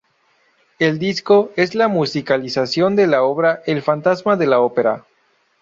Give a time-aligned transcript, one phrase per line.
[0.79, 5.05] El disco es la musicalización de la obra "El fantasma de la Ópera".